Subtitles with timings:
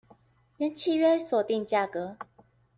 [0.57, 2.17] 原契約所定價格